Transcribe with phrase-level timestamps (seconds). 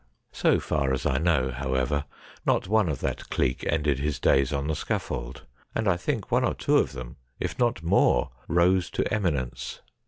[0.31, 2.05] So far as I know, however,
[2.43, 6.43] not one of that clique ended his days on the scaffold, and I think one
[6.43, 9.81] or two of them, if not more, rose to eminence.